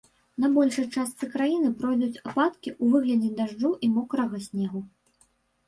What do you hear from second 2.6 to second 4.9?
ў выглядзе дажджу і мокрага снегу.